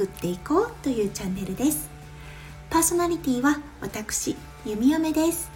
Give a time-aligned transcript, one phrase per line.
[0.00, 1.90] 作っていこうというチャンネルです。
[2.70, 5.50] パーソナリティは私弓嫁です。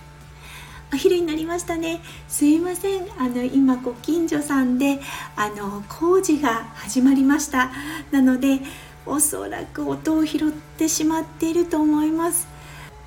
[0.93, 2.03] お昼になりましたね。
[2.29, 3.07] すいません。
[3.17, 5.01] あの今ご近所さんで
[5.35, 7.71] あの工事が始まりました。
[8.11, 8.61] なので
[9.07, 12.47] おそらく音を拾ってしまっていると思います。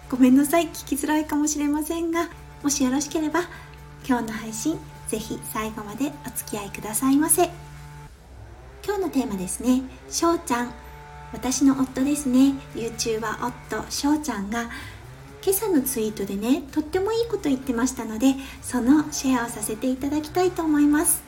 [0.10, 0.70] ごめんなさい。
[0.70, 2.30] 聞きづらいかもしれませんが
[2.64, 3.42] もしよろしければ
[4.08, 7.52] 今日の配信ぜひ最後までお付き合いくださいませ。
[8.84, 9.84] 今日のテーマですね。
[10.10, 10.87] しょうちゃん。
[11.34, 12.54] 私の夫ですね。
[12.74, 14.70] YouTuber 夫しょうちゃんが
[15.44, 21.22] 今朝のツイートでねとってもいいこと言ってましたのでそのシェアをさせていただきたいと思います。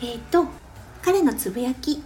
[0.00, 0.46] えっ、ー、と
[1.02, 2.02] 彼のつぶやき。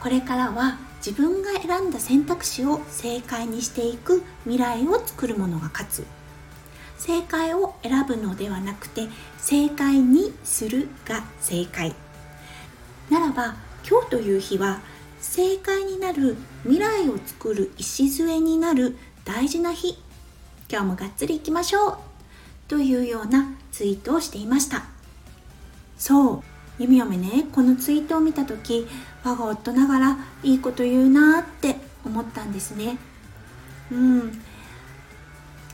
[0.00, 6.06] これからは自分が選んだ選択肢を正解にしていく未来を作るものが勝つ。
[6.98, 9.08] 正解を選ぶのではなくて
[9.38, 11.94] 正解にするが正解。
[13.10, 13.54] ならば
[13.88, 14.80] 今日という日は
[15.20, 19.98] 正解になる未来を作る礎になる大事な日。
[20.70, 21.98] 今日もがっつりいきましょう。
[22.68, 24.84] というようなツイートをしていました。
[25.98, 26.42] そう。
[26.78, 27.46] 弓嫁ね。
[27.52, 28.86] このツイートを見た時
[29.22, 32.96] 我が夫ながらいいこと言うなって思ったんですね。
[33.92, 34.42] うん。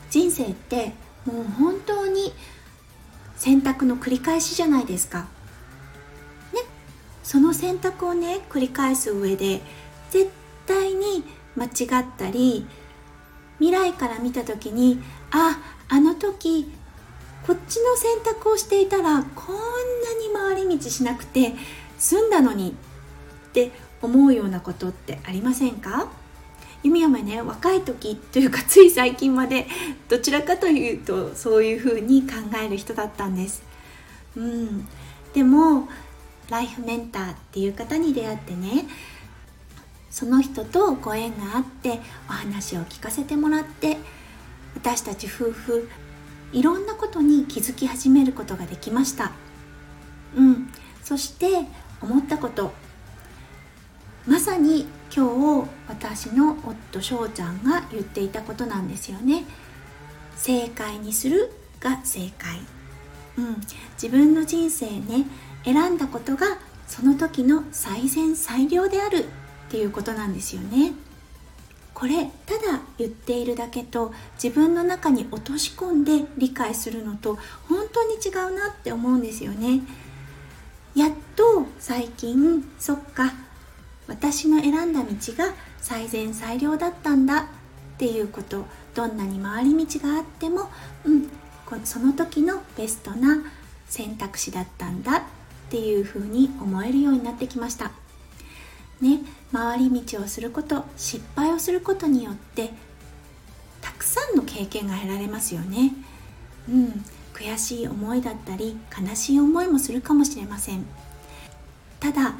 [0.09, 0.93] 人生って
[1.25, 2.33] もう本当に
[3.37, 5.36] 選択の繰り返しじゃないですか。
[7.27, 9.59] その選択をね繰り返す上で
[10.11, 10.31] 絶
[10.65, 11.25] 対に
[11.57, 12.65] 間違ったり
[13.59, 15.01] 未来から見た時に
[15.31, 16.71] ああの時
[17.45, 21.53] こっちの選択をしていたらこんなに回り道しなくて
[21.99, 22.69] 済んだのに
[23.49, 23.71] って
[24.01, 26.09] 思うようなことってありませんか？
[26.81, 29.67] 弓嫁ね若い時というかつい最近まで
[30.07, 33.63] どちらかというとそういうふうに考える人だったんです。
[34.37, 34.87] うん、
[35.33, 35.89] でも
[36.49, 38.85] ライフメンターっていう方に出会ってね
[40.09, 43.97] その人とご縁があってお話を聞かせてもらって
[44.75, 45.89] 私たち夫婦
[46.53, 49.31] いろんなことに気づき始めることができました。
[50.35, 50.69] うん。
[51.03, 51.65] そして
[52.01, 52.71] 思ったこと。
[54.25, 54.85] まさに
[55.15, 59.43] 今日私の夫翔ちゃんが言っていたことなんですよね。
[60.35, 62.59] 正解にするが正解。
[63.37, 63.61] うん。
[64.01, 65.25] 自分の人生ね
[65.67, 66.57] 選んだことが
[66.87, 69.23] その時の最善最良であるっ
[69.69, 70.93] ていうことなんですよね。
[71.93, 79.81] これただ言っているだけと自分の中に落とし込んで理解するのと本当に違うなって思うんですよね。
[80.95, 83.33] やっと最近そっか
[84.07, 87.45] 私の選んだ道が最善最良だったんだっ
[87.97, 90.69] ていうことどんなに回り道があっても、
[91.03, 91.29] うん、
[91.83, 93.43] その時のベストな
[93.89, 95.23] 選択肢だったんだ
[95.67, 97.91] っていう風に思えるようになってきました。
[99.01, 99.19] ね
[99.51, 102.71] 回り道をすること失敗をすることによって
[103.81, 105.93] たくさんの経験が得られますよね。
[106.69, 110.85] うん悔しい思いだったり悲しい思いもするかもしれません。
[111.99, 112.33] ただ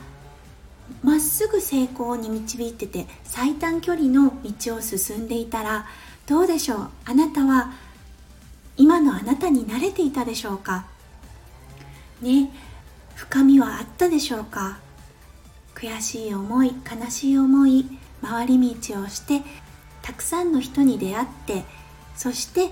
[1.03, 5.85] まっすぐ成功に導いてて最短距離の道を進んでいたら
[6.25, 6.89] どうでしょう？
[7.05, 7.73] あなたは
[8.77, 10.87] 今のあなたに慣れていたでしょうか？
[12.21, 12.49] ね
[13.17, 14.77] 深みはあったでしょうか？
[15.73, 17.85] 悔しい思い悲しい思い
[18.21, 19.41] 回り道をして
[20.03, 21.65] たくさんの人に出会って
[22.15, 22.71] そして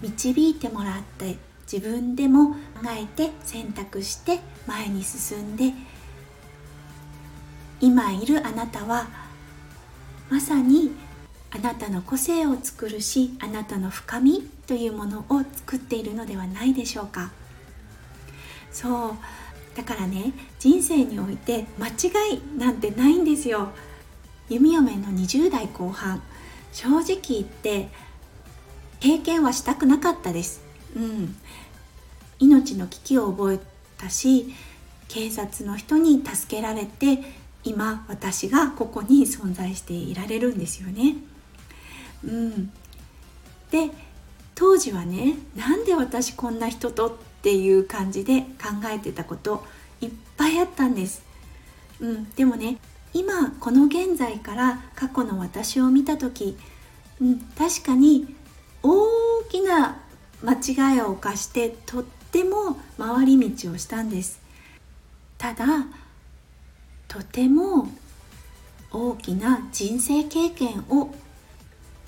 [0.00, 1.36] 導いてもらって
[1.70, 2.56] 自分でも考
[2.98, 5.74] えて選択して前に進んで
[7.80, 9.06] 今いるあなたは
[10.30, 10.92] まさに
[11.50, 17.30] あなたの個性を作るしあなたの深みというものを作っているのではないでしょうか？
[18.72, 19.14] そう
[19.74, 23.70] だからね人生において間違いなんてないんですよ。
[24.48, 26.22] 弓嫁の20代後半。
[26.72, 27.88] 正直言って
[29.00, 30.62] 経験はしたくなかったです。
[30.96, 31.36] うん。
[32.38, 33.60] 命の危機を覚え
[33.98, 34.54] たし
[35.08, 37.18] 警察の人に助けられて
[37.64, 41.16] 今私がここに存在していられるんですよね。
[42.24, 42.72] うん。
[43.70, 43.90] で
[44.54, 49.64] 当時はねなんで私こんな人とっっていう感じで考えてたこと
[50.02, 51.22] いっぱいあったんです、
[51.98, 52.76] うん、でもね
[53.14, 56.58] 今この現在から過去の私を見た時、
[57.20, 58.34] うん、確かに
[58.82, 60.00] 大きな
[60.42, 64.40] 間違いを犯してとっても回り道をしたんです。
[65.36, 65.66] ただ
[67.08, 67.88] とても
[68.92, 71.12] 大きな人生経験を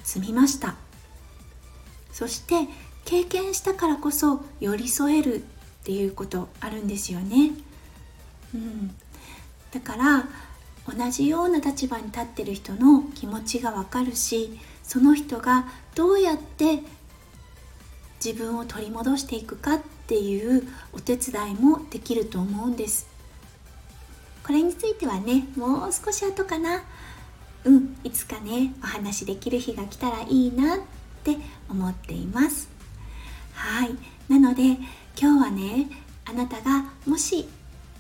[0.05, 0.76] 積みました。
[2.12, 2.69] そして
[3.12, 5.41] 経験したからこそ寄り添えるっ
[5.85, 7.50] ていうことあるんですよね、
[8.55, 8.91] うん、
[9.70, 10.25] だから
[10.88, 16.79] 同じような立場に立ってる人の気持ちがわかるしその人がどうやって
[18.25, 23.09] 自分を取り戻していくかっていうお手伝いもできると思うんです。
[24.43, 26.82] これについてはねもう少し後かな。
[27.64, 30.79] うんいつかねお話できる日が来たらいいなっ
[31.25, 31.37] て
[31.69, 32.72] 思っています。
[33.62, 33.97] はい。
[34.29, 34.76] なので
[35.17, 35.88] 今日はね
[36.25, 37.49] あなたがもし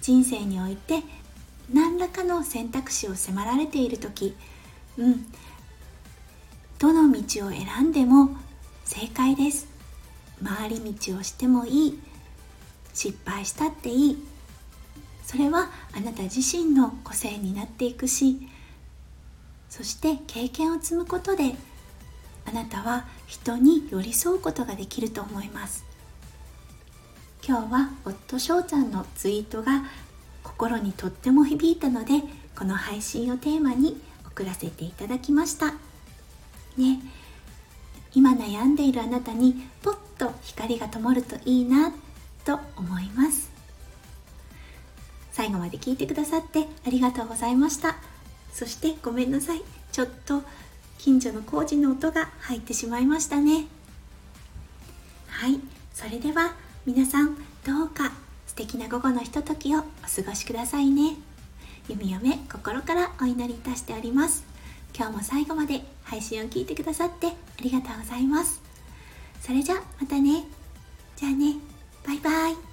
[0.00, 1.04] 人生において
[1.72, 4.36] 何らかの選択肢を迫られている時
[4.98, 5.24] うん。
[6.80, 8.36] どの道を選んでも
[8.84, 9.68] 正解です。
[10.44, 11.98] 回り道をしてもいい。
[12.92, 14.24] 失敗したっていい。
[15.24, 18.48] それはあなた自身の個性になっていくし。
[19.70, 21.54] そして経験を積むことで
[22.46, 25.86] あなたは人に寄り添うことができると思います。
[27.42, 29.84] 今日は夫翔ちゃんのツイートが
[30.44, 32.22] 心にとっても響いたので
[32.54, 35.72] この配信をテーマに送らせていただきました。
[36.76, 37.00] ね。
[38.14, 41.90] 今悩んでいるあなたにポッと光が灯るといいな
[42.44, 43.50] と思います。
[45.30, 47.96] 最後まで聞いてくださってありがとうございました。
[48.52, 49.62] そしてごめんなさい。
[49.90, 50.42] ちょっと
[51.02, 53.66] 近所の工事の音が入ってしまいましたね。
[55.26, 55.58] はい。
[55.92, 56.54] それでは
[56.86, 57.34] 皆さん
[57.66, 58.12] どうか
[58.46, 61.16] 素敵な午後のひとときをお過ごしくださいね。
[61.88, 64.44] 弓嫁心からお祈りいたしております。
[64.96, 67.32] 今日も最後まで配信を聞いてくださってあ
[67.62, 68.62] りがとうございます。
[69.40, 70.44] それじゃまたね。
[71.16, 71.56] じゃあね。
[72.06, 72.71] バイバイ。